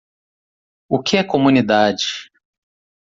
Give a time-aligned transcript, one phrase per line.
[0.89, 2.31] O que é Comunidade.